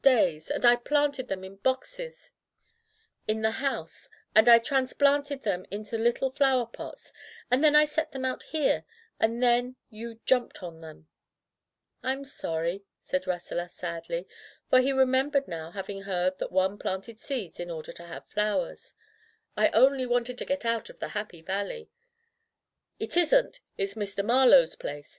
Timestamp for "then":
7.63-7.75, 9.43-9.75